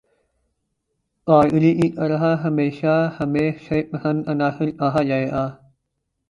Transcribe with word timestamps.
قادری 1.27 1.73
کی 1.73 1.89
طرح 1.91 2.23
ہمیں 2.43 3.51
شرپسند 3.67 4.27
عناصر 4.27 4.71
کہا 4.71 5.03
جائے 5.03 5.29
گا 5.31 5.45